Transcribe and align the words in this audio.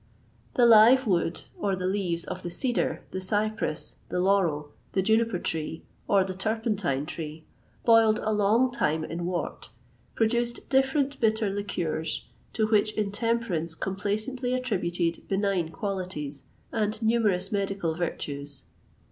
[XXVIII 0.53 0.69
154] 0.69 1.05
The 1.05 1.05
live 1.05 1.07
wood, 1.25 1.41
or 1.59 1.75
the 1.75 1.85
leaves 1.85 2.23
of 2.25 2.41
the 2.41 2.49
cedar, 2.49 3.03
the 3.11 3.21
cypress, 3.21 3.97
the 4.09 4.19
laurel, 4.19 4.71
the 4.93 5.03
juniper 5.03 5.37
tree, 5.37 5.83
or 6.07 6.23
the 6.23 6.33
turpentine 6.33 7.05
tree, 7.05 7.45
boiled 7.85 8.19
a 8.23 8.33
long 8.33 8.71
time 8.71 9.03
in 9.03 9.27
wort, 9.27 9.69
produced 10.15 10.67
different 10.71 11.19
bitter 11.19 11.51
liqueurs, 11.51 12.25
to 12.53 12.65
which 12.65 12.93
intemperance 12.93 13.75
complacently 13.75 14.55
attributed 14.55 15.21
benign 15.27 15.69
qualities 15.69 16.45
and 16.71 16.99
numerous 17.03 17.51
medical 17.51 17.93
virtues. 17.93 18.63